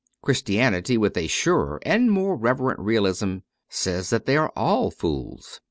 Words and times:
Christianity, 0.23 0.97
with 0.97 1.15
a 1.15 1.27
surer 1.27 1.79
and 1.85 2.11
more 2.11 2.35
reverent 2.35 2.79
realism, 2.79 3.35
says 3.69 4.09
that 4.09 4.25
they 4.25 4.35
are 4.35 4.51
all 4.55 4.89
fools. 4.89 5.59